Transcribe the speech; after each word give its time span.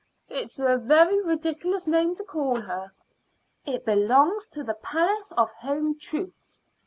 "It 0.29 0.45
is 0.49 0.59
a 0.59 0.77
very 0.77 1.21
ridiculous 1.21 1.85
name 1.85 2.15
to 2.15 2.23
call 2.23 2.59
her." 2.61 2.91
"It 3.67 3.85
belongs 3.85 4.47
to 4.47 4.63
the 4.63 4.73
Palace 4.73 5.31
of 5.37 5.51
Home 5.59 5.99
Truths. 5.99 6.63